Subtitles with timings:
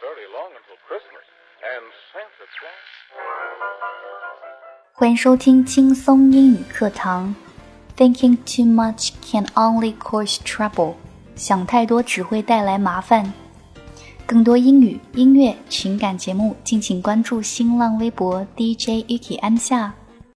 [0.00, 1.24] very long until christmas
[1.66, 1.84] and
[4.92, 7.34] 欢迎收听轻松英语课堂
[7.96, 10.94] thinking too much can only cause trouble
[11.34, 13.32] 想太多只会带来麻烦
[14.26, 19.92] 更多英语音乐情感节目敬请关注新浪微博 dj Uki 安夏